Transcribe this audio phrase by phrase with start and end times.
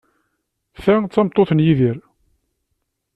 [0.83, 1.97] Ta d tameṭṭut n Yidir.